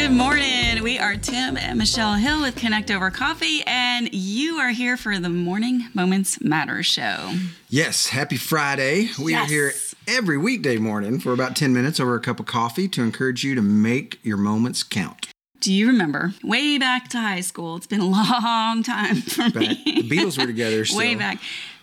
Good 0.00 0.12
morning. 0.12 0.82
We 0.82 0.98
are 0.98 1.14
Tim 1.16 1.58
and 1.58 1.76
Michelle 1.78 2.14
Hill 2.14 2.40
with 2.40 2.56
Connect 2.56 2.90
Over 2.90 3.10
Coffee, 3.10 3.62
and 3.66 4.08
you 4.14 4.56
are 4.56 4.70
here 4.70 4.96
for 4.96 5.18
the 5.18 5.28
Morning 5.28 5.88
Moments 5.92 6.40
Matter 6.40 6.82
show. 6.82 7.34
Yes, 7.68 8.06
happy 8.06 8.36
Friday. 8.38 9.10
We 9.18 9.32
Yes. 9.32 9.44
are 9.44 9.52
here 9.52 9.72
every 10.08 10.38
weekday 10.38 10.78
morning 10.78 11.20
for 11.20 11.32
about 11.34 11.54
10 11.54 11.74
minutes 11.74 12.00
over 12.00 12.14
a 12.14 12.20
cup 12.20 12.40
of 12.40 12.46
coffee 12.46 12.88
to 12.88 13.02
encourage 13.02 13.44
you 13.44 13.54
to 13.54 13.60
make 13.62 14.18
your 14.22 14.38
moments 14.38 14.82
count. 14.82 15.28
Do 15.60 15.70
you 15.72 15.86
remember 15.88 16.32
way 16.42 16.78
back 16.78 17.08
to 17.08 17.18
high 17.20 17.40
school? 17.42 17.76
It's 17.76 17.86
been 17.86 18.00
a 18.00 18.06
long 18.08 18.82
time 18.82 19.16
for 19.20 19.50
Back, 19.50 19.54
me. 19.54 19.82
the 19.84 20.08
Beatles 20.08 20.38
were 20.38 20.46
together 20.46 20.82
still. 20.86 20.98
way 20.98 21.14
back. 21.14 21.38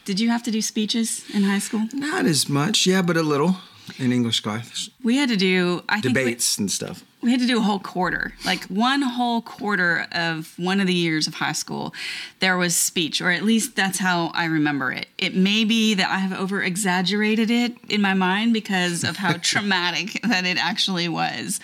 Did 0.05 0.19
you 0.19 0.29
have 0.29 0.41
to 0.43 0.51
do 0.51 0.61
speeches 0.63 1.23
in 1.33 1.43
high 1.43 1.59
school? 1.59 1.87
Not 1.93 2.25
as 2.25 2.49
much, 2.49 2.87
yeah, 2.87 3.03
but 3.03 3.15
a 3.15 3.21
little 3.23 3.57
in 3.97 4.11
English 4.11 4.39
class. 4.41 4.89
We 5.03 5.17
had 5.17 5.29
to 5.29 5.37
do 5.37 5.83
I 5.89 6.01
think 6.01 6.15
we- 6.15 6.21
Debates 6.23 6.57
and 6.57 6.69
stuff. 6.71 7.03
we 7.21 7.31
had 7.31 7.39
to 7.39 7.47
do 7.47 7.57
a 7.59 7.61
whole 7.61 7.79
quarter 7.79 8.33
like 8.45 8.63
one 8.65 9.01
whole 9.01 9.41
quarter 9.41 10.05
of 10.11 10.53
one 10.57 10.79
of 10.79 10.87
the 10.87 10.93
years 10.93 11.25
of 11.27 11.33
high 11.35 11.51
school 11.53 11.93
there 12.39 12.55
was 12.57 12.75
speech 12.75 13.21
or 13.21 13.31
at 13.31 13.43
least 13.43 13.75
that's 13.75 13.97
how 13.99 14.27
i 14.35 14.45
remember 14.45 14.91
it 14.91 15.07
it 15.17 15.33
may 15.35 15.65
be 15.65 15.95
that 15.95 16.09
i 16.09 16.19
have 16.19 16.31
over 16.39 16.61
exaggerated 16.61 17.49
it 17.49 17.73
in 17.89 18.01
my 18.01 18.13
mind 18.13 18.53
because 18.53 19.03
of 19.03 19.17
how 19.17 19.33
traumatic 19.51 20.21
that 20.23 20.45
it 20.45 20.57
actually 20.63 21.07
was 21.09 21.59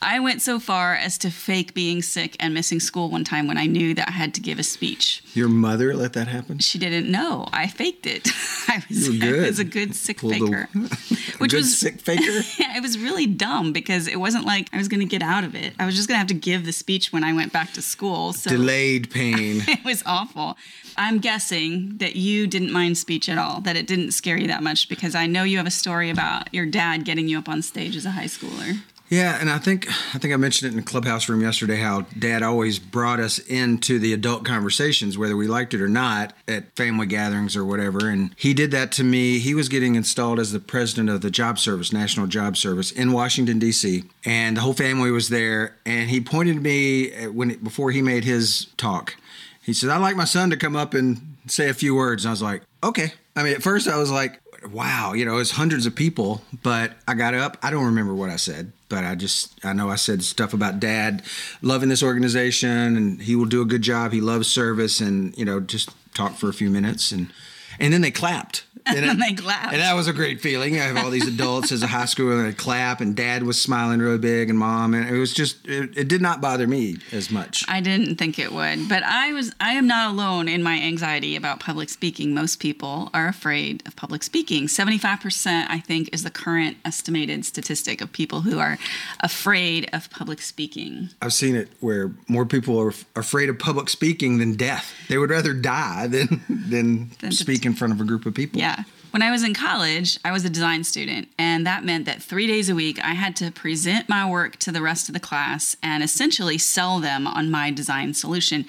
i 0.00 0.18
went 0.20 0.40
so 0.42 0.58
far 0.60 0.94
as 0.94 1.18
to 1.18 1.30
fake 1.30 1.74
being 1.74 2.02
sick 2.02 2.36
and 2.40 2.54
missing 2.54 2.80
school 2.80 3.10
one 3.10 3.24
time 3.24 3.46
when 3.48 3.58
i 3.58 3.66
knew 3.66 3.94
that 3.94 4.08
i 4.08 4.12
had 4.12 4.32
to 4.34 4.40
give 4.40 4.58
a 4.58 4.62
speech 4.62 5.22
Your 5.34 5.48
mother 5.48 5.94
let 5.94 6.12
that 6.14 6.28
happen? 6.28 6.58
she 6.58 6.78
didn't 6.78 7.10
know 7.10 7.46
i 7.52 7.66
faked 7.66 8.06
it 8.06 8.28
i 8.68 8.82
was, 8.88 9.08
You 9.08 9.30
were 9.36 9.44
I 9.44 9.48
was 9.48 9.58
a 9.58 9.64
good 9.64 9.94
sick 10.04 10.18
Pulled 10.18 10.32
faker 10.34 10.68
A 10.74 11.38
which 11.38 11.52
good 11.52 11.58
was 11.58 11.78
sick 11.78 12.00
faker? 12.00 12.22
yeah, 12.58 12.76
it 12.76 12.82
was 12.82 12.98
really 12.98 13.26
dumb 13.26 13.72
because 13.72 14.08
it 14.08 14.16
wasn't 14.18 14.44
like 14.44 14.68
I 14.72 14.76
was 14.76 14.88
going 14.88 14.98
to 15.00 15.06
get 15.06 15.22
out 15.22 15.44
of 15.44 15.54
it. 15.54 15.72
I 15.78 15.86
was 15.86 15.94
just 15.94 16.08
going 16.08 16.16
to 16.16 16.18
have 16.18 16.26
to 16.28 16.34
give 16.34 16.64
the 16.66 16.72
speech 16.72 17.12
when 17.12 17.22
I 17.22 17.32
went 17.32 17.52
back 17.52 17.72
to 17.74 17.82
school. 17.82 18.32
So 18.32 18.50
Delayed 18.50 19.08
pain. 19.10 19.62
it 19.68 19.84
was 19.84 20.02
awful. 20.04 20.56
I'm 20.96 21.20
guessing 21.20 21.96
that 21.98 22.16
you 22.16 22.48
didn't 22.48 22.72
mind 22.72 22.98
speech 22.98 23.28
at 23.28 23.38
all, 23.38 23.60
that 23.60 23.76
it 23.76 23.86
didn't 23.86 24.12
scare 24.12 24.36
you 24.36 24.48
that 24.48 24.64
much 24.64 24.88
because 24.88 25.14
I 25.14 25.26
know 25.26 25.44
you 25.44 25.58
have 25.58 25.66
a 25.66 25.70
story 25.70 26.10
about 26.10 26.52
your 26.52 26.66
dad 26.66 27.04
getting 27.04 27.28
you 27.28 27.38
up 27.38 27.48
on 27.48 27.62
stage 27.62 27.94
as 27.94 28.04
a 28.04 28.10
high 28.10 28.24
schooler. 28.24 28.80
Yeah, 29.10 29.38
and 29.40 29.48
I 29.48 29.56
think 29.58 29.88
I 30.14 30.18
think 30.18 30.34
I 30.34 30.36
mentioned 30.36 30.68
it 30.68 30.76
in 30.76 30.84
the 30.84 30.90
clubhouse 30.90 31.30
room 31.30 31.40
yesterday 31.40 31.76
how 31.76 32.02
dad 32.18 32.42
always 32.42 32.78
brought 32.78 33.20
us 33.20 33.38
into 33.38 33.98
the 33.98 34.12
adult 34.12 34.44
conversations 34.44 35.16
whether 35.16 35.36
we 35.36 35.46
liked 35.46 35.72
it 35.72 35.80
or 35.80 35.88
not 35.88 36.34
at 36.46 36.76
family 36.76 37.06
gatherings 37.06 37.56
or 37.56 37.64
whatever 37.64 38.10
and 38.10 38.34
he 38.36 38.52
did 38.52 38.70
that 38.72 38.92
to 38.92 39.04
me. 39.04 39.38
He 39.38 39.54
was 39.54 39.70
getting 39.70 39.94
installed 39.94 40.38
as 40.38 40.52
the 40.52 40.60
president 40.60 41.08
of 41.08 41.22
the 41.22 41.30
job 41.30 41.58
service, 41.58 41.90
National 41.90 42.26
Job 42.26 42.56
Service 42.56 42.90
in 42.90 43.12
Washington 43.12 43.58
D.C. 43.58 44.04
and 44.26 44.58
the 44.58 44.60
whole 44.60 44.74
family 44.74 45.10
was 45.10 45.30
there 45.30 45.76
and 45.86 46.10
he 46.10 46.20
pointed 46.20 46.60
me 46.60 47.14
uh, 47.14 47.32
when 47.32 47.54
before 47.56 47.90
he 47.90 48.02
made 48.02 48.24
his 48.24 48.66
talk. 48.76 49.16
He 49.62 49.72
said, 49.72 49.90
"I'd 49.90 49.98
like 49.98 50.16
my 50.16 50.24
son 50.24 50.50
to 50.50 50.56
come 50.56 50.76
up 50.76 50.94
and 50.94 51.36
say 51.46 51.68
a 51.68 51.74
few 51.74 51.94
words." 51.94 52.24
And 52.24 52.30
I 52.30 52.32
was 52.32 52.42
like, 52.42 52.62
"Okay." 52.82 53.12
I 53.36 53.42
mean, 53.42 53.52
at 53.52 53.62
first 53.62 53.86
I 53.86 53.98
was 53.98 54.10
like, 54.10 54.40
wow, 54.72 55.12
you 55.12 55.24
know, 55.24 55.38
it's 55.38 55.52
hundreds 55.52 55.86
of 55.86 55.94
people, 55.94 56.42
but 56.62 56.92
I 57.06 57.14
got 57.14 57.34
up. 57.34 57.56
I 57.62 57.70
don't 57.70 57.84
remember 57.84 58.14
what 58.14 58.30
I 58.30 58.36
said, 58.36 58.72
but 58.88 59.04
I 59.04 59.14
just, 59.14 59.64
I 59.64 59.72
know 59.72 59.90
I 59.90 59.96
said 59.96 60.22
stuff 60.22 60.54
about 60.54 60.80
dad 60.80 61.22
loving 61.62 61.88
this 61.88 62.02
organization 62.02 62.96
and 62.96 63.22
he 63.22 63.36
will 63.36 63.46
do 63.46 63.62
a 63.62 63.66
good 63.66 63.82
job. 63.82 64.12
He 64.12 64.20
loves 64.20 64.48
service 64.48 65.00
and, 65.00 65.36
you 65.36 65.44
know, 65.44 65.60
just 65.60 65.90
talk 66.14 66.34
for 66.34 66.48
a 66.48 66.54
few 66.54 66.70
minutes 66.70 67.12
and, 67.12 67.32
and 67.78 67.92
then 67.92 68.00
they 68.00 68.10
clapped. 68.10 68.64
And, 68.88 68.96
then 69.04 69.10
it- 69.10 69.18
they 69.20 69.34
clapped. 69.42 69.72
And 69.72 69.80
that 69.82 69.94
was 69.94 70.08
a 70.08 70.12
great 70.12 70.40
feeling. 70.40 70.76
I 70.80 70.84
have 70.84 70.96
all 70.96 71.10
these 71.10 71.28
adults 71.28 71.72
as 71.72 71.82
a 71.82 71.86
high 71.86 72.04
schooler 72.04 72.38
and 72.38 72.48
they 72.48 72.52
clap 72.56 73.00
and 73.00 73.14
dad 73.14 73.42
was 73.42 73.60
smiling 73.60 74.00
really 74.00 74.18
big 74.18 74.50
and 74.50 74.58
mom. 74.58 74.94
And 74.94 75.08
it 75.08 75.18
was 75.18 75.32
just, 75.34 75.66
it, 75.66 75.96
it 75.96 76.08
did 76.08 76.20
not 76.22 76.40
bother 76.40 76.66
me 76.66 76.96
as 77.12 77.30
much. 77.30 77.64
I 77.68 77.80
didn't 77.80 78.16
think 78.16 78.38
it 78.38 78.52
would, 78.52 78.88
but 78.88 79.02
I 79.02 79.32
was 79.32 79.52
I 79.60 79.72
am 79.72 79.86
not 79.86 80.10
alone 80.10 80.48
in 80.48 80.62
my 80.62 80.80
anxiety 80.80 81.36
about 81.36 81.60
public 81.60 81.88
speaking. 81.88 82.34
Most 82.34 82.60
people 82.60 83.10
are 83.14 83.28
afraid 83.28 83.82
of 83.86 83.96
public 83.96 84.22
speaking. 84.22 84.66
75% 84.66 85.66
I 85.68 85.80
think 85.80 86.10
is 86.12 86.22
the 86.24 86.30
current 86.30 86.76
estimated 86.84 87.44
statistic 87.44 88.00
of 88.00 88.12
people 88.12 88.42
who 88.42 88.58
are 88.58 88.78
afraid 89.20 89.88
of 89.92 90.10
public 90.10 90.40
speaking. 90.40 91.10
I've 91.20 91.32
seen 91.32 91.54
it 91.56 91.68
where 91.80 92.12
more 92.28 92.46
people 92.46 92.78
are 92.80 92.92
afraid 93.16 93.48
of 93.48 93.58
public 93.58 93.88
speaking 93.88 94.38
than 94.38 94.54
death. 94.54 94.92
They 95.08 95.18
would 95.18 95.30
rather 95.30 95.52
die 95.54 96.06
than 96.06 96.42
than 96.48 97.10
Than 97.20 97.32
speak 97.32 97.64
in 97.66 97.74
front 97.74 97.92
of 97.92 98.00
a 98.00 98.04
group 98.04 98.26
of 98.26 98.34
people. 98.34 98.60
Yeah. 98.60 98.77
When 99.10 99.22
I 99.22 99.30
was 99.30 99.42
in 99.42 99.54
college, 99.54 100.18
I 100.22 100.32
was 100.32 100.44
a 100.44 100.50
design 100.50 100.84
student, 100.84 101.28
and 101.38 101.66
that 101.66 101.82
meant 101.82 102.04
that 102.04 102.22
three 102.22 102.46
days 102.46 102.68
a 102.68 102.74
week 102.74 103.02
I 103.02 103.14
had 103.14 103.34
to 103.36 103.50
present 103.50 104.06
my 104.06 104.28
work 104.28 104.56
to 104.56 104.70
the 104.70 104.82
rest 104.82 105.08
of 105.08 105.14
the 105.14 105.20
class 105.20 105.76
and 105.82 106.02
essentially 106.02 106.58
sell 106.58 107.00
them 107.00 107.26
on 107.26 107.50
my 107.50 107.70
design 107.70 108.12
solution. 108.12 108.66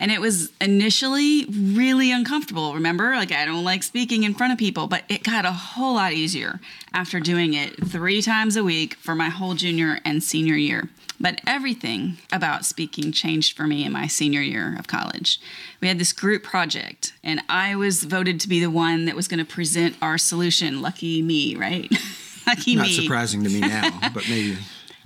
And 0.00 0.12
it 0.12 0.20
was 0.20 0.50
initially 0.60 1.44
really 1.46 2.12
uncomfortable, 2.12 2.74
remember? 2.74 3.16
Like, 3.16 3.32
I 3.32 3.44
don't 3.44 3.64
like 3.64 3.82
speaking 3.82 4.22
in 4.22 4.34
front 4.34 4.52
of 4.52 4.58
people, 4.58 4.86
but 4.86 5.02
it 5.08 5.24
got 5.24 5.44
a 5.44 5.52
whole 5.52 5.94
lot 5.94 6.12
easier 6.12 6.60
after 6.92 7.18
doing 7.18 7.54
it 7.54 7.88
three 7.88 8.22
times 8.22 8.56
a 8.56 8.62
week 8.62 8.94
for 8.94 9.14
my 9.14 9.28
whole 9.28 9.54
junior 9.54 9.98
and 10.04 10.22
senior 10.22 10.54
year. 10.54 10.88
But 11.20 11.40
everything 11.46 12.18
about 12.32 12.64
speaking 12.64 13.10
changed 13.10 13.56
for 13.56 13.66
me 13.66 13.84
in 13.84 13.92
my 13.92 14.06
senior 14.06 14.40
year 14.40 14.76
of 14.78 14.86
college. 14.86 15.40
We 15.80 15.88
had 15.88 15.98
this 15.98 16.12
group 16.12 16.44
project, 16.44 17.12
and 17.24 17.40
I 17.48 17.74
was 17.74 18.04
voted 18.04 18.38
to 18.40 18.48
be 18.48 18.60
the 18.60 18.70
one 18.70 19.06
that 19.06 19.16
was 19.16 19.26
going 19.26 19.44
to 19.44 19.44
present 19.44 19.96
our 20.00 20.16
solution. 20.16 20.80
Lucky 20.80 21.22
me, 21.22 21.56
right? 21.56 21.90
Lucky 22.46 22.76
Not 22.76 22.86
me 22.86 22.96
Not 22.96 23.02
surprising 23.02 23.42
to 23.42 23.50
me 23.50 23.60
now, 23.60 23.98
but 24.14 24.28
maybe. 24.28 24.58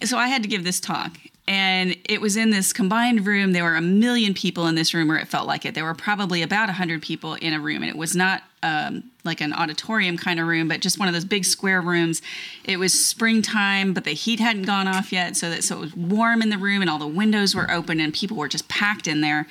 so 0.05 0.19
I 0.19 0.29
had 0.29 0.43
to 0.43 0.49
give 0.49 0.65
this 0.65 0.81
talk. 0.81 1.17
And 1.49 1.97
it 2.05 2.21
was 2.21 2.37
in 2.37 2.51
this 2.51 2.73
combined 2.73 3.27
room. 3.27 3.53
There 3.53 3.65
were 3.65 3.75
a 3.75 3.81
million 3.81 4.33
people 4.33 4.69
in 4.69 4.77
this 4.77 4.95
room, 4.95 5.11
or 5.11 5.17
it 5.17 5.27
felt 5.27 5.49
like 5.49 5.65
it. 5.65 5.75
There 5.75 5.85
were 5.85 5.95
probably 5.95 6.41
about 6.43 6.69
100 6.69 7.03
people 7.03 7.35
in 7.35 7.53
a 7.53 7.59
room. 7.59 7.83
And 7.83 7.91
it 7.91 7.97
was 7.97 8.15
not 8.15 8.43
um, 8.63 9.11
like 9.25 9.41
an 9.41 9.53
auditorium 9.53 10.17
kind 10.17 10.39
of 10.39 10.47
room, 10.47 10.69
but 10.69 10.81
just 10.81 11.01
one 11.01 11.09
of 11.09 11.15
those 11.15 11.25
big 11.25 11.45
square 11.45 11.81
rooms. 11.81 12.23
It 12.65 12.77
was 12.77 12.93
springtime, 12.93 13.93
but 13.93 14.05
the 14.05 14.13
heat 14.13 14.39
hadn't 14.39 14.63
gone 14.63 14.87
off 14.87 15.13
yet. 15.13 15.37
So, 15.37 15.51
that, 15.51 15.65
so 15.65 15.79
it 15.79 15.81
was 15.81 15.97
warm 15.97 16.43
in 16.43 16.51
the 16.51 16.59
room, 16.59 16.81
and 16.81 16.89
all 16.89 16.99
the 16.99 17.09
windows 17.09 17.57
were 17.57 17.69
open, 17.71 17.99
and 17.99 18.15
people 18.15 18.37
were 18.37 18.49
just 18.49 18.69
packed 18.69 19.09
in 19.09 19.21
there. 19.21 19.49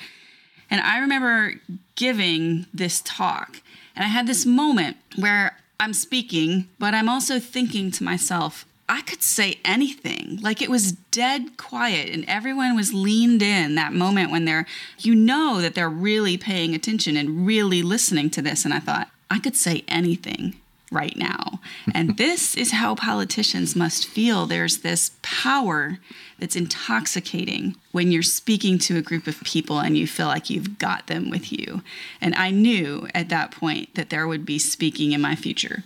And 0.70 0.80
I 0.80 0.98
remember 0.98 1.54
giving 1.94 2.64
this 2.72 3.02
talk, 3.04 3.60
and 3.94 4.02
I 4.02 4.08
had 4.08 4.26
this 4.26 4.46
moment 4.46 4.96
where 5.16 5.58
I'm 5.78 5.92
speaking, 5.92 6.68
but 6.78 6.94
I'm 6.94 7.08
also 7.08 7.38
thinking 7.38 7.90
to 7.90 8.04
myself, 8.04 8.64
I 8.92 9.00
could 9.00 9.22
say 9.22 9.58
anything. 9.64 10.38
Like 10.42 10.60
it 10.60 10.68
was 10.68 10.92
dead 10.92 11.56
quiet, 11.56 12.10
and 12.10 12.26
everyone 12.28 12.76
was 12.76 12.92
leaned 12.92 13.40
in 13.40 13.74
that 13.76 13.94
moment 13.94 14.30
when 14.30 14.44
they're, 14.44 14.66
you 14.98 15.14
know, 15.14 15.62
that 15.62 15.74
they're 15.74 15.88
really 15.88 16.36
paying 16.36 16.74
attention 16.74 17.16
and 17.16 17.46
really 17.46 17.82
listening 17.82 18.28
to 18.28 18.42
this. 18.42 18.66
And 18.66 18.74
I 18.74 18.80
thought, 18.80 19.08
I 19.30 19.38
could 19.38 19.56
say 19.56 19.84
anything 19.88 20.56
right 20.90 21.16
now. 21.16 21.60
And 21.94 22.18
this 22.18 22.54
is 22.54 22.72
how 22.72 22.94
politicians 22.94 23.74
must 23.74 24.06
feel. 24.06 24.44
There's 24.44 24.78
this 24.78 25.12
power 25.22 25.98
that's 26.38 26.54
intoxicating 26.54 27.76
when 27.92 28.12
you're 28.12 28.22
speaking 28.22 28.78
to 28.80 28.98
a 28.98 29.02
group 29.02 29.26
of 29.26 29.40
people 29.40 29.78
and 29.78 29.96
you 29.96 30.06
feel 30.06 30.26
like 30.26 30.50
you've 30.50 30.78
got 30.78 31.06
them 31.06 31.30
with 31.30 31.50
you. 31.50 31.82
And 32.20 32.34
I 32.34 32.50
knew 32.50 33.08
at 33.14 33.30
that 33.30 33.52
point 33.52 33.94
that 33.94 34.10
there 34.10 34.28
would 34.28 34.44
be 34.44 34.58
speaking 34.58 35.12
in 35.12 35.20
my 35.22 35.34
future. 35.34 35.82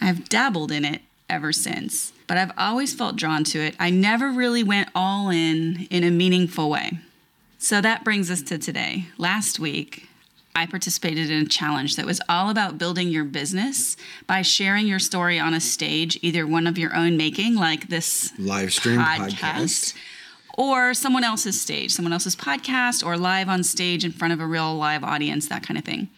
I've 0.00 0.28
dabbled 0.28 0.72
in 0.72 0.86
it 0.86 1.02
ever 1.28 1.52
since, 1.52 2.12
but 2.26 2.36
I've 2.36 2.52
always 2.56 2.94
felt 2.94 3.16
drawn 3.16 3.44
to 3.44 3.60
it. 3.60 3.74
I 3.78 3.90
never 3.90 4.30
really 4.30 4.62
went 4.62 4.88
all 4.94 5.30
in 5.30 5.86
in 5.90 6.04
a 6.04 6.10
meaningful 6.10 6.70
way. 6.70 6.98
So 7.58 7.80
that 7.80 8.04
brings 8.04 8.30
us 8.30 8.42
to 8.42 8.58
today. 8.58 9.06
Last 9.18 9.58
week, 9.58 10.08
I 10.54 10.66
participated 10.66 11.30
in 11.30 11.42
a 11.42 11.48
challenge 11.48 11.96
that 11.96 12.06
was 12.06 12.20
all 12.28 12.50
about 12.50 12.78
building 12.78 13.08
your 13.08 13.24
business 13.24 13.96
by 14.26 14.42
sharing 14.42 14.86
your 14.86 14.98
story 14.98 15.38
on 15.38 15.54
a 15.54 15.60
stage, 15.60 16.18
either 16.22 16.46
one 16.46 16.66
of 16.66 16.78
your 16.78 16.94
own 16.96 17.16
making, 17.16 17.54
like 17.54 17.88
this 17.88 18.32
Live 18.38 18.72
stream 18.72 18.98
podcast, 18.98 19.30
podcast. 19.30 19.94
or 20.56 20.94
someone 20.94 21.24
else's 21.24 21.60
stage, 21.60 21.92
someone 21.92 22.12
else's 22.12 22.34
podcast, 22.34 23.04
or 23.06 23.16
live 23.16 23.48
on 23.48 23.62
stage 23.62 24.04
in 24.04 24.12
front 24.12 24.32
of 24.32 24.40
a 24.40 24.46
real 24.46 24.74
live 24.74 25.04
audience, 25.04 25.48
that 25.48 25.62
kind 25.62 25.78
of 25.78 25.84
thing. 25.84 26.08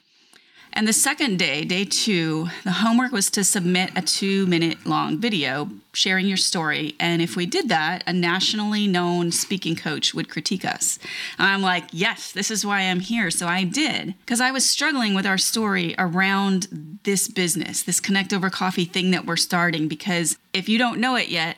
And 0.72 0.87
the 0.87 0.93
second 0.93 1.38
day, 1.38 1.64
day 1.64 1.84
two, 1.84 2.49
the 2.64 2.70
homework 2.70 3.12
was 3.12 3.31
to 3.31 3.44
submit 3.44 3.90
a 3.96 4.02
two 4.02 4.46
minute 4.46 4.87
long 4.87 5.19
video 5.19 5.69
sharing 5.93 6.26
your 6.26 6.37
story. 6.37 6.94
And 7.00 7.20
if 7.20 7.37
we 7.37 7.46
did 7.46 7.69
that, 7.69 8.05
a 8.06 8.12
nationally 8.12 8.87
known 8.87 9.32
speaking 9.32 9.75
coach 9.76 10.14
would 10.14 10.28
critique 10.28 10.64
us. 10.64 10.99
I'm 11.38 11.62
like, 11.62 11.84
yes, 11.93 12.32
this 12.32 12.50
is 12.50 12.64
why 12.64 12.82
I'm 12.82 13.00
here. 13.00 13.31
So 13.31 13.46
I 13.46 13.64
did, 13.64 14.14
because 14.20 14.40
I 14.40 14.52
was 14.52 14.69
struggling 14.69 15.14
with 15.14 15.26
our 15.26 15.38
story 15.38 15.94
around 15.99 17.00
this 17.02 17.28
business, 17.28 17.82
this 17.82 18.00
Connect 18.00 18.32
Over 18.32 18.50
Coffee 18.50 18.84
thing 18.84 19.11
that 19.11 19.26
we're 19.26 19.37
starting. 19.37 19.88
Because 19.88 20.38
if 20.52 20.69
you 20.69 20.78
don't 20.78 21.00
know 21.00 21.17
it 21.17 21.28
yet, 21.28 21.56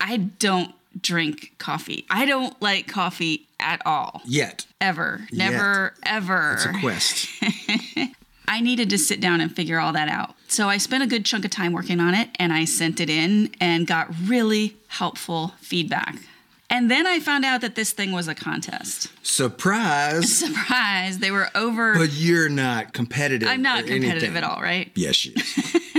I 0.00 0.16
don't 0.16 0.74
drink 1.00 1.52
coffee. 1.58 2.06
I 2.08 2.24
don't 2.24 2.60
like 2.62 2.86
coffee 2.86 3.46
at 3.60 3.82
all. 3.84 4.22
Yet. 4.24 4.66
Ever. 4.80 5.26
Never, 5.32 5.94
ever. 6.04 6.54
It's 6.54 6.64
a 6.66 6.72
quest. 6.80 7.28
I 8.46 8.60
needed 8.60 8.90
to 8.90 8.98
sit 8.98 9.20
down 9.20 9.40
and 9.40 9.54
figure 9.54 9.80
all 9.80 9.92
that 9.92 10.08
out. 10.08 10.34
So 10.48 10.68
I 10.68 10.76
spent 10.78 11.02
a 11.02 11.06
good 11.06 11.24
chunk 11.24 11.44
of 11.44 11.50
time 11.50 11.72
working 11.72 12.00
on 12.00 12.14
it 12.14 12.28
and 12.38 12.52
I 12.52 12.64
sent 12.64 13.00
it 13.00 13.10
in 13.10 13.50
and 13.60 13.86
got 13.86 14.08
really 14.24 14.76
helpful 14.88 15.54
feedback. 15.60 16.16
And 16.70 16.90
then 16.90 17.06
I 17.06 17.20
found 17.20 17.44
out 17.44 17.60
that 17.60 17.74
this 17.74 17.92
thing 17.92 18.12
was 18.12 18.26
a 18.26 18.34
contest. 18.34 19.08
Surprise! 19.24 20.32
Surprise! 20.38 21.18
They 21.18 21.30
were 21.30 21.48
over. 21.54 21.94
But 21.94 22.12
you're 22.14 22.48
not 22.48 22.92
competitive. 22.92 23.48
I'm 23.48 23.62
not 23.62 23.86
competitive 23.86 24.10
anything. 24.22 24.36
at 24.36 24.44
all, 24.44 24.60
right? 24.60 24.90
Yes, 24.94 25.14
she 25.14 25.30
is. 25.30 25.80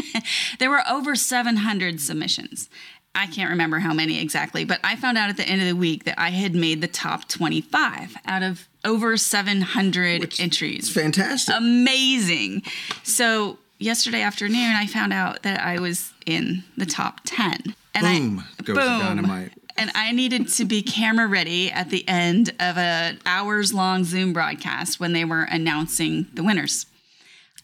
There 0.59 0.69
were 0.69 0.81
over 0.89 1.15
700 1.15 1.99
submissions. 1.99 2.69
I 3.15 3.27
can't 3.27 3.49
remember 3.49 3.79
how 3.79 3.93
many 3.93 4.19
exactly, 4.19 4.65
but 4.65 4.79
I 4.83 4.95
found 4.95 5.17
out 5.17 5.29
at 5.29 5.37
the 5.37 5.43
end 5.47 5.61
of 5.61 5.67
the 5.67 5.75
week 5.75 6.03
that 6.03 6.19
I 6.19 6.29
had 6.29 6.53
made 6.53 6.81
the 6.81 6.87
top 6.87 7.27
25 7.27 8.15
out 8.25 8.43
of 8.43 8.67
over 8.83 9.17
700 9.17 10.23
It's 10.23 10.39
entries. 10.39 10.89
fantastic. 10.93 11.55
Amazing. 11.55 12.63
So, 13.03 13.57
yesterday 13.79 14.21
afternoon, 14.21 14.73
I 14.75 14.85
found 14.87 15.13
out 15.13 15.43
that 15.43 15.61
I 15.61 15.79
was 15.79 16.13
in 16.25 16.63
the 16.77 16.85
top 16.85 17.21
10. 17.25 17.75
And 17.93 18.03
Boom 18.05 18.43
I, 18.59 18.63
goes 18.63 18.75
the 18.75 18.81
dynamite. 18.81 19.51
And 19.77 19.91
I 19.95 20.11
needed 20.11 20.47
to 20.53 20.65
be 20.65 20.81
camera 20.81 21.27
ready 21.27 21.71
at 21.71 21.89
the 21.89 22.07
end 22.07 22.53
of 22.59 22.77
a 22.77 23.17
hours 23.25 23.73
long 23.73 24.03
Zoom 24.03 24.31
broadcast 24.33 24.99
when 24.99 25.13
they 25.13 25.25
were 25.25 25.43
announcing 25.43 26.27
the 26.33 26.43
winners. 26.43 26.85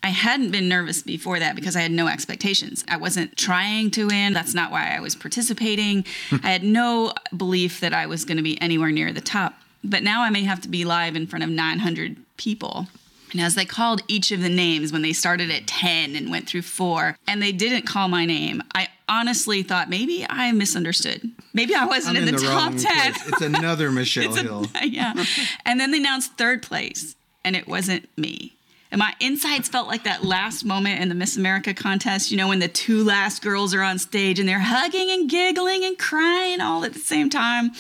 I 0.04 0.10
hadn't 0.10 0.52
been 0.52 0.68
nervous 0.68 1.04
before 1.04 1.38
that 1.40 1.56
because 1.56 1.76
I 1.76 1.82
had 1.82 1.92
no 1.92 2.08
expectations. 2.08 2.84
I 2.88 2.98
wasn't 2.98 3.38
trying 3.38 3.92
to 3.92 4.08
win. 4.08 4.34
That's 4.34 4.54
not 4.56 4.72
why 4.72 4.96
I 4.96 5.00
was 5.00 5.16
participating. 5.16 6.06
Hmm. 6.30 6.38
I 6.44 6.50
had 6.52 6.64
no 6.64 7.14
belief 7.36 7.80
that 7.82 7.94
I 7.94 8.08
was 8.08 8.26
going 8.26 8.38
to 8.38 8.44
be 8.44 8.60
anywhere 8.62 8.90
near 8.90 9.14
the 9.14 9.22
top. 9.22 9.54
But 9.84 10.02
now 10.04 10.24
I 10.24 10.30
may 10.32 10.44
have 10.44 10.62
to 10.62 10.70
be 10.70 10.86
live 10.86 11.16
in 11.16 11.28
front 11.28 11.44
of 11.44 11.50
900 11.50 12.18
people. 12.38 12.88
And 13.32 13.40
as 13.40 13.56
they 13.56 13.64
called 13.66 14.02
each 14.08 14.32
of 14.32 14.42
the 14.42 14.50
names 14.50 14.92
when 14.92 15.04
they 15.04 15.14
started 15.14 15.50
at 15.52 15.66
10 15.66 16.16
and 16.16 16.30
went 16.30 16.48
through 16.50 16.64
four, 16.64 17.18
and 17.28 17.42
they 17.42 17.52
didn't 17.54 17.84
call 17.88 18.08
my 18.10 18.26
name, 18.26 18.62
I 18.76 18.90
honestly 19.08 19.64
thought 19.64 19.90
maybe 19.90 20.26
I 20.30 20.52
misunderstood. 20.52 21.32
Maybe 21.54 21.74
I 21.74 21.86
wasn't 21.86 22.18
I'm 22.18 22.28
in, 22.28 22.36
the, 22.36 22.42
top 22.42 22.74
10. 22.74 22.82
place. 23.14 23.28
It's 23.28 23.42
another 23.42 23.90
Michelle 23.92 24.26
It's 24.26 24.38
a- 24.38 24.42
Hill. 24.44 24.66
yeah. 24.84 25.14
And 25.66 25.80
then 25.80 25.92
they 25.92 26.00
announced 26.00 26.34
third 26.38 26.62
place, 26.62 27.16
and 27.46 27.56
it 27.56 27.68
wasn't 27.68 28.10
me. 28.18 28.54
And 28.92 29.00
my 29.00 29.14
insides 29.22 29.70
felt 29.70 29.88
like 29.88 30.04
that 30.04 30.26
last 30.26 30.66
moment 30.66 31.00
in 31.02 31.08
the 31.08 31.16
Miss 31.16 31.38
America 31.38 31.74
contest, 31.74 32.30
you 32.30 32.36
know, 32.38 32.50
when 32.50 32.60
the 32.60 32.68
two 32.68 33.04
last 33.06 33.42
girls 33.42 33.74
are 33.74 33.82
on 33.82 33.98
stage 33.98 34.38
and 34.38 34.48
they're 34.50 34.60
hugging 34.60 35.10
and 35.10 35.30
giggling 35.30 35.86
and 35.86 35.98
crying 35.98 36.60
all 36.60 36.84
at 36.84 36.92
the 36.94 37.00
same 37.00 37.30
time. 37.30 37.72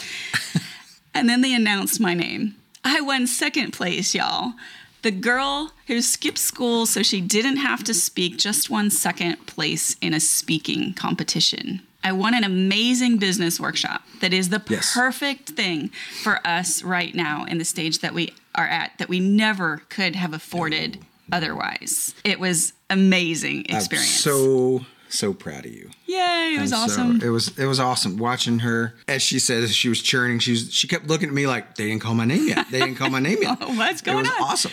and 1.14 1.28
then 1.28 1.42
they 1.42 1.54
announced 1.54 2.00
my 2.00 2.14
name. 2.14 2.56
I 2.86 3.02
won 3.02 3.28
second 3.28 3.72
place, 3.72 4.16
y'all. 4.16 4.54
The 5.02 5.12
girl 5.12 5.74
who 5.88 6.02
skipped 6.02 6.38
school 6.38 6.86
so 6.86 7.04
she 7.04 7.20
didn't 7.22 7.58
have 7.58 7.84
to 7.86 7.94
speak 7.94 8.38
just 8.38 8.70
won 8.70 8.90
second 8.90 9.48
place 9.48 9.98
in 10.00 10.14
a 10.14 10.20
speaking 10.20 10.94
competition. 10.94 11.82
I 12.04 12.14
won 12.14 12.34
an 12.34 12.44
amazing 12.44 13.18
business 13.18 13.60
workshop 13.60 14.04
that 14.22 14.34
is 14.34 14.50
the 14.50 14.62
Yes. 14.70 14.94
perfect 14.94 15.50
thing 15.50 15.90
for 16.24 16.46
us 16.48 16.84
right 16.84 17.14
now 17.14 17.44
in 17.46 17.58
the 17.58 17.66
stage 17.66 18.00
that 18.00 18.14
we 18.14 18.34
are 18.56 18.68
at 18.68 18.92
that 18.98 19.10
we 19.10 19.20
never 19.20 19.82
could 19.90 20.16
have 20.16 20.34
afforded 20.34 21.00
otherwise. 21.32 22.14
It 22.24 22.40
was 22.40 22.74
amazing 22.90 23.66
I'm 23.70 23.78
experience. 23.78 24.10
so 24.10 24.86
so 25.10 25.34
proud 25.34 25.66
of 25.66 25.74
you. 25.74 25.90
Yay, 26.06 26.56
it 26.58 26.62
was 26.62 26.70
so 26.70 26.78
awesome. 26.78 27.22
it 27.22 27.28
was 27.28 27.58
it 27.58 27.66
was 27.66 27.82
awesome 27.82 28.18
watching 28.18 28.60
her 28.60 28.96
as 29.10 29.22
she 29.22 29.40
said 29.40 29.62
as 29.62 29.76
she 29.76 29.90
was 29.90 30.02
churning. 30.02 30.40
She 30.40 30.52
was 30.52 30.74
she 30.74 30.88
kept 30.88 31.08
looking 31.08 31.28
at 31.28 31.36
me 31.36 31.48
like 31.48 31.76
they 31.76 31.88
didn't 31.88 32.02
call 32.02 32.14
my 32.14 32.24
name 32.24 32.48
yet. 32.48 32.68
They 32.72 32.80
didn't 32.80 32.96
call 32.96 33.10
my 33.10 33.20
name 33.20 33.40
yet. 33.42 33.60
What's 33.60 34.02
It 34.02 34.06
going 34.06 34.20
was 34.20 34.30
on? 34.30 34.42
awesome, 34.42 34.72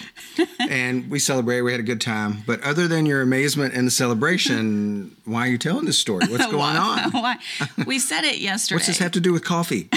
and 0.60 1.10
we 1.10 1.18
celebrated. 1.18 1.62
We 1.62 1.72
had 1.72 1.80
a 1.80 1.84
good 1.84 2.00
time. 2.00 2.44
But 2.46 2.62
other 2.62 2.86
than 2.86 3.04
your 3.06 3.20
amazement 3.20 3.74
and 3.74 3.84
the 3.86 3.90
celebration, 3.90 5.16
why 5.24 5.40
are 5.46 5.50
you 5.50 5.58
telling 5.58 5.86
this 5.86 5.98
story? 5.98 6.26
What's 6.28 6.46
going 6.52 6.58
Why- 6.58 7.02
on? 7.04 7.10
Why? 7.12 7.36
We 7.86 7.98
said 7.98 8.22
it 8.24 8.38
yesterday. 8.38 8.76
What's 8.76 8.86
this 8.86 8.98
have 8.98 9.12
to 9.12 9.20
do 9.20 9.32
with 9.32 9.44
coffee? 9.44 9.88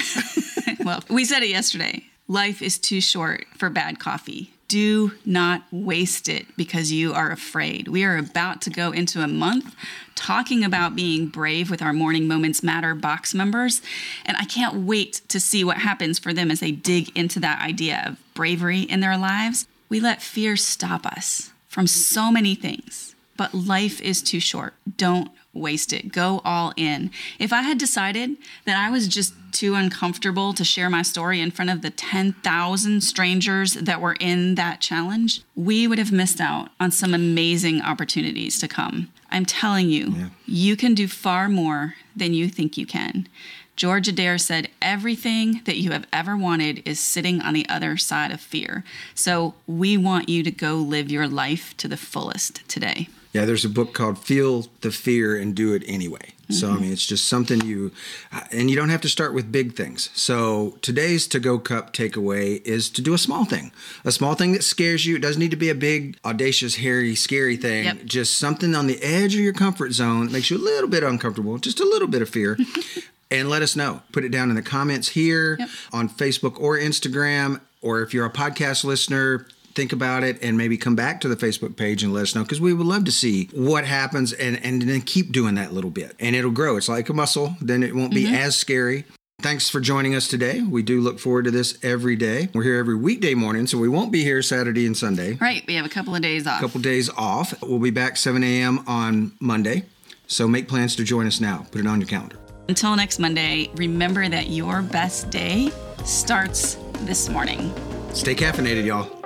well, 0.83 1.03
we 1.09 1.23
said 1.25 1.43
it 1.43 1.49
yesterday. 1.49 2.03
Life 2.31 2.61
is 2.61 2.77
too 2.77 3.01
short 3.01 3.45
for 3.57 3.69
bad 3.69 3.99
coffee. 3.99 4.53
Do 4.69 5.11
not 5.25 5.63
waste 5.69 6.29
it 6.29 6.45
because 6.55 6.89
you 6.89 7.11
are 7.11 7.29
afraid. 7.29 7.89
We 7.89 8.05
are 8.05 8.15
about 8.15 8.61
to 8.61 8.69
go 8.69 8.91
into 8.91 9.21
a 9.21 9.27
month 9.27 9.75
talking 10.15 10.63
about 10.63 10.95
being 10.95 11.27
brave 11.27 11.69
with 11.69 11.81
our 11.81 11.91
Morning 11.91 12.29
Moments 12.29 12.63
Matter 12.63 12.95
box 12.95 13.33
members. 13.33 13.81
And 14.25 14.37
I 14.37 14.45
can't 14.45 14.85
wait 14.85 15.19
to 15.27 15.41
see 15.41 15.65
what 15.65 15.79
happens 15.79 16.19
for 16.19 16.31
them 16.31 16.49
as 16.49 16.61
they 16.61 16.71
dig 16.71 17.09
into 17.17 17.41
that 17.41 17.61
idea 17.61 18.01
of 18.07 18.33
bravery 18.33 18.83
in 18.83 19.01
their 19.01 19.17
lives. 19.17 19.67
We 19.89 19.99
let 19.99 20.21
fear 20.21 20.55
stop 20.55 21.05
us 21.05 21.51
from 21.67 21.85
so 21.85 22.31
many 22.31 22.55
things, 22.55 23.13
but 23.41 23.55
life 23.55 23.99
is 24.01 24.21
too 24.21 24.39
short. 24.39 24.75
Don't 24.97 25.31
waste 25.51 25.93
it. 25.93 26.11
Go 26.11 26.41
all 26.45 26.73
in. 26.77 27.09
If 27.39 27.51
I 27.51 27.63
had 27.63 27.79
decided 27.79 28.37
that 28.65 28.77
I 28.77 28.91
was 28.91 29.07
just 29.07 29.33
too 29.51 29.73
uncomfortable 29.73 30.53
to 30.53 30.63
share 30.63 30.91
my 30.91 31.01
story 31.01 31.41
in 31.41 31.49
front 31.49 31.71
of 31.71 31.81
the 31.81 31.89
10,000 31.89 33.01
strangers 33.01 33.73
that 33.73 33.99
were 33.99 34.15
in 34.19 34.53
that 34.55 34.79
challenge, 34.79 35.41
we 35.55 35.87
would 35.87 35.97
have 35.97 36.11
missed 36.11 36.39
out 36.39 36.69
on 36.79 36.91
some 36.91 37.15
amazing 37.15 37.81
opportunities 37.81 38.59
to 38.59 38.67
come. 38.67 39.11
I'm 39.31 39.47
telling 39.47 39.89
you, 39.89 40.29
you 40.45 40.75
can 40.75 40.93
do 40.93 41.07
far 41.07 41.49
more 41.49 41.95
than 42.15 42.33
you 42.33 42.49
think 42.49 42.77
you 42.77 42.85
can. 42.85 43.27
George 43.75 44.07
Addair 44.07 44.39
said, 44.39 44.69
Everything 44.81 45.61
that 45.65 45.77
you 45.77 45.91
have 45.91 46.05
ever 46.13 46.37
wanted 46.37 46.87
is 46.87 46.99
sitting 46.99 47.41
on 47.41 47.53
the 47.53 47.67
other 47.67 47.97
side 47.97 48.31
of 48.31 48.39
fear. 48.39 48.83
So 49.15 49.55
we 49.65 49.97
want 49.97 50.29
you 50.29 50.43
to 50.43 50.51
go 50.51 50.75
live 50.75 51.09
your 51.09 51.27
life 51.27 51.75
to 51.77 51.87
the 51.87 51.97
fullest 51.97 52.67
today. 52.67 53.07
Yeah, 53.33 53.45
there's 53.45 53.65
a 53.65 53.69
book 53.69 53.93
called 53.93 54.19
Feel 54.19 54.67
the 54.81 54.91
Fear 54.91 55.37
and 55.37 55.55
Do 55.55 55.73
It 55.73 55.83
Anyway. 55.87 56.33
So, 56.51 56.67
I 56.67 56.71
mm-hmm. 56.71 56.81
mean, 56.81 56.93
it's 56.93 57.05
just 57.05 57.27
something 57.27 57.61
you, 57.61 57.91
uh, 58.31 58.41
and 58.51 58.69
you 58.69 58.75
don't 58.75 58.89
have 58.89 59.01
to 59.01 59.09
start 59.09 59.33
with 59.33 59.51
big 59.51 59.75
things. 59.75 60.09
So, 60.13 60.77
today's 60.81 61.27
to 61.27 61.39
go 61.39 61.59
cup 61.59 61.93
takeaway 61.93 62.61
is 62.65 62.89
to 62.91 63.01
do 63.01 63.13
a 63.13 63.17
small 63.17 63.45
thing. 63.45 63.71
A 64.05 64.11
small 64.11 64.35
thing 64.35 64.51
that 64.53 64.63
scares 64.63 65.05
you. 65.05 65.15
It 65.15 65.21
doesn't 65.21 65.39
need 65.39 65.51
to 65.51 65.57
be 65.57 65.69
a 65.69 65.75
big, 65.75 66.17
audacious, 66.25 66.75
hairy, 66.75 67.15
scary 67.15 67.57
thing. 67.57 67.85
Yep. 67.85 68.05
Just 68.05 68.37
something 68.37 68.75
on 68.75 68.87
the 68.87 69.01
edge 69.01 69.33
of 69.35 69.41
your 69.41 69.53
comfort 69.53 69.93
zone 69.93 70.25
that 70.25 70.31
makes 70.31 70.49
you 70.49 70.57
a 70.57 70.63
little 70.63 70.89
bit 70.89 71.03
uncomfortable, 71.03 71.57
just 71.57 71.79
a 71.79 71.85
little 71.85 72.07
bit 72.07 72.21
of 72.21 72.29
fear. 72.29 72.57
and 73.31 73.49
let 73.49 73.61
us 73.61 73.75
know. 73.75 74.01
Put 74.11 74.25
it 74.25 74.29
down 74.29 74.49
in 74.49 74.55
the 74.55 74.61
comments 74.61 75.09
here 75.09 75.55
Yep. 75.59 75.69
on 75.93 76.09
Facebook 76.09 76.59
or 76.59 76.77
Instagram, 76.77 77.61
or 77.81 78.01
if 78.01 78.13
you're 78.13 78.25
a 78.25 78.31
podcast 78.31 78.83
listener, 78.83 79.47
think 79.73 79.93
about 79.93 80.23
it 80.23 80.41
and 80.41 80.57
maybe 80.57 80.77
come 80.77 80.95
back 80.95 81.21
to 81.21 81.27
the 81.27 81.35
Facebook 81.35 81.75
page 81.75 82.03
and 82.03 82.13
let 82.13 82.23
us 82.23 82.35
know 82.35 82.43
because 82.43 82.61
we 82.61 82.73
would 82.73 82.85
love 82.85 83.05
to 83.05 83.11
see 83.11 83.49
what 83.53 83.85
happens 83.85 84.33
and 84.33 84.63
and 84.63 84.81
then 84.81 85.01
keep 85.01 85.31
doing 85.31 85.55
that 85.55 85.73
little 85.73 85.89
bit 85.89 86.15
and 86.19 86.35
it'll 86.35 86.51
grow. 86.51 86.77
It's 86.77 86.89
like 86.89 87.09
a 87.09 87.13
muscle, 87.13 87.55
then 87.61 87.83
it 87.83 87.95
won't 87.95 88.13
be 88.13 88.25
mm-hmm. 88.25 88.35
as 88.35 88.55
scary. 88.55 89.05
Thanks 89.41 89.69
for 89.69 89.79
joining 89.79 90.13
us 90.13 90.27
today. 90.27 90.61
We 90.61 90.83
do 90.83 91.01
look 91.01 91.19
forward 91.19 91.45
to 91.45 91.51
this 91.51 91.79
every 91.81 92.15
day. 92.15 92.49
We're 92.53 92.61
here 92.61 92.77
every 92.77 92.95
weekday 92.95 93.33
morning, 93.33 93.65
so 93.65 93.79
we 93.79 93.89
won't 93.89 94.11
be 94.11 94.23
here 94.23 94.43
Saturday 94.43 94.85
and 94.85 94.95
Sunday. 94.95 95.33
Right, 95.33 95.65
we 95.67 95.73
have 95.75 95.85
a 95.85 95.89
couple 95.89 96.13
of 96.13 96.21
days 96.21 96.45
off. 96.45 96.59
A 96.59 96.61
couple 96.61 96.79
days 96.79 97.09
off. 97.09 97.59
We'll 97.63 97.79
be 97.79 97.89
back 97.89 98.17
7 98.17 98.43
a.m. 98.43 98.83
on 98.85 99.31
Monday. 99.39 99.85
So 100.27 100.47
make 100.47 100.67
plans 100.67 100.95
to 100.97 101.03
join 101.03 101.25
us 101.25 101.41
now. 101.41 101.65
Put 101.71 101.81
it 101.81 101.87
on 101.87 101.99
your 101.99 102.07
calendar. 102.07 102.37
Until 102.69 102.95
next 102.95 103.17
Monday, 103.17 103.71
remember 103.75 104.29
that 104.29 104.49
your 104.49 104.83
best 104.83 105.31
day 105.31 105.71
starts 106.05 106.77
this 107.01 107.27
morning. 107.27 107.73
Stay 108.13 108.35
caffeinated, 108.35 108.85
y'all. 108.85 109.20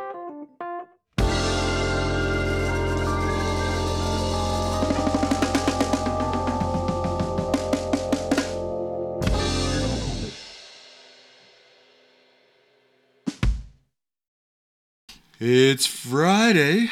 It's 15.47 15.85
Friday. 15.85 16.89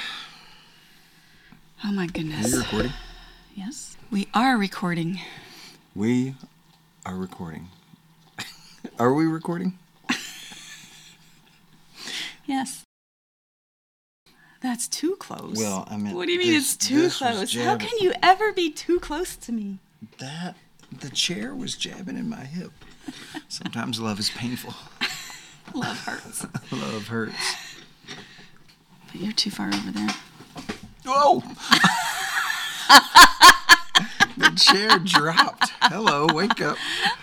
Oh 1.84 1.92
my 1.92 2.06
goodness. 2.06 2.46
Are 2.46 2.50
you 2.50 2.62
recording? 2.62 2.94
Yes, 3.56 3.98
we 4.12 4.28
are 4.32 4.58
recording. 4.60 5.20
We 5.96 6.36
are 7.04 7.16
recording. 7.16 7.70
are 9.00 9.12
we 9.12 9.26
recording? 9.26 9.80
Yes. 12.46 12.84
That's 14.62 14.88
too 14.88 15.16
close. 15.16 15.58
Well, 15.58 15.88
I 15.90 15.98
meant 15.98 16.16
What 16.16 16.28
do 16.28 16.34
you 16.34 16.38
mean 16.38 16.54
this- 16.54 16.76
it's 16.76 16.88
too 16.88 17.10
close? 17.10 17.56
How 17.56 17.78
can 17.78 17.98
you 18.02 18.14
ever 18.22 18.54
be 18.54 18.70
too 18.70 19.00
close 19.00 19.36
to 19.38 19.52
me? 19.52 19.80
That 20.20 20.56
the 20.92 21.10
chair 21.10 21.56
was 21.56 21.76
jabbing 21.76 22.18
in 22.20 22.30
my 22.30 22.44
hip. 22.44 22.72
Sometimes 23.48 24.00
love 24.00 24.20
is 24.20 24.30
painful. 24.30 24.76
Love 25.74 25.98
hurts. 26.06 26.46
Love 26.72 27.08
hurts. 27.08 27.56
But 29.14 29.22
you're 29.22 29.32
too 29.32 29.52
far 29.52 29.68
over 29.68 29.92
there. 29.92 30.10
Whoa! 31.06 31.40
the 34.38 34.50
chair 34.58 34.98
dropped. 34.98 35.72
Hello, 35.82 36.26
wake 36.34 36.60
up. 36.60 36.78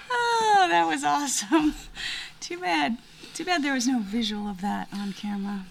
Oh, 0.08 0.68
that 0.70 0.86
was 0.86 1.02
awesome. 1.02 1.74
Too 2.38 2.60
bad. 2.60 2.98
Too 3.34 3.44
bad 3.44 3.64
there 3.64 3.74
was 3.74 3.88
no 3.88 3.98
visual 3.98 4.48
of 4.48 4.60
that 4.60 4.86
on 4.92 5.14
camera. 5.14 5.64